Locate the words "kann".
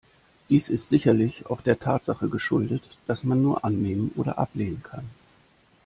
4.81-5.07